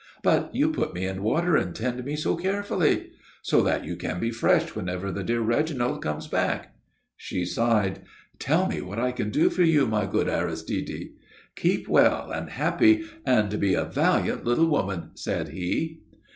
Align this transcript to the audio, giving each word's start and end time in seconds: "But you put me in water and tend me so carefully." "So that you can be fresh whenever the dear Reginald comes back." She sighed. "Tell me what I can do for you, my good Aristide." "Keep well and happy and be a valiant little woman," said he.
"But 0.23 0.55
you 0.55 0.71
put 0.71 0.95
me 0.95 1.05
in 1.05 1.21
water 1.21 1.55
and 1.55 1.75
tend 1.75 2.03
me 2.03 2.15
so 2.15 2.35
carefully." 2.35 3.11
"So 3.43 3.61
that 3.61 3.85
you 3.85 3.95
can 3.95 4.19
be 4.19 4.31
fresh 4.31 4.73
whenever 4.75 5.11
the 5.11 5.23
dear 5.23 5.41
Reginald 5.41 6.01
comes 6.01 6.25
back." 6.25 6.75
She 7.15 7.45
sighed. 7.45 8.01
"Tell 8.39 8.65
me 8.67 8.81
what 8.81 8.97
I 8.97 9.11
can 9.11 9.29
do 9.29 9.51
for 9.51 9.61
you, 9.61 9.85
my 9.85 10.07
good 10.07 10.27
Aristide." 10.27 11.09
"Keep 11.55 11.87
well 11.87 12.31
and 12.31 12.49
happy 12.49 13.03
and 13.27 13.59
be 13.59 13.75
a 13.75 13.85
valiant 13.85 14.43
little 14.43 14.65
woman," 14.67 15.11
said 15.13 15.49
he. 15.49 16.01